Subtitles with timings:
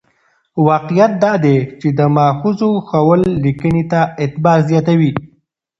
[0.67, 5.11] واقعیت دا دی چې د ماخذونو ښوول لیکنې ته اعتبار زیاتوي.